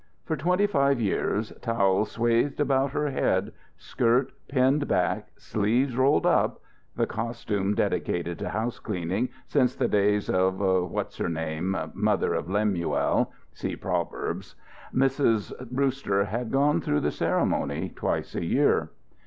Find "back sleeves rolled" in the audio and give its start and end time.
4.87-6.25